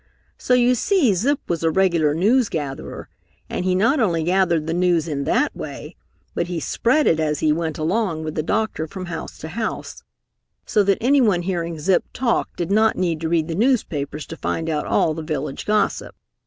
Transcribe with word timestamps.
So 0.39 0.55
you 0.55 0.73
see 0.73 1.13
Zip 1.13 1.39
was 1.47 1.61
a 1.61 1.69
regular 1.69 2.15
news 2.15 2.49
gatherer, 2.49 3.07
and 3.51 3.65
he 3.65 3.75
not 3.75 3.99
only 3.99 4.23
gathered 4.23 4.65
the 4.65 4.73
news 4.73 5.07
in 5.07 5.25
that 5.25 5.55
way, 5.55 5.95
but 6.33 6.47
he 6.47 6.59
spread 6.59 7.05
it 7.05 7.19
as 7.19 7.41
he 7.41 7.51
went 7.51 7.77
along 7.77 8.23
with 8.23 8.33
the 8.33 8.41
doctor 8.41 8.87
from 8.87 9.05
house 9.05 9.37
to 9.37 9.49
house, 9.49 10.01
so 10.65 10.81
that 10.85 10.97
anyone 11.01 11.43
hearing 11.43 11.77
Zip 11.77 12.03
talk 12.13 12.49
did 12.55 12.71
not 12.71 12.97
need 12.97 13.21
to 13.21 13.29
read 13.29 13.47
the 13.47 13.53
newspaper 13.53 14.17
to 14.17 14.35
find 14.37 14.71
out 14.71 14.87
all 14.87 15.13
the 15.13 15.21
village 15.21 15.67
gossip. 15.67 16.15